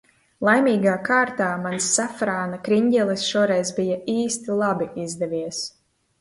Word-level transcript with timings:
Laimīgā 0.47 0.93
kārtā 1.09 1.49
mans 1.65 1.89
safrāna 1.97 2.59
kriņģelis 2.69 3.27
šoreiz 3.33 3.73
bija 3.81 3.99
īsti 4.15 4.57
labi 4.63 4.89
izdevies. 5.05 5.63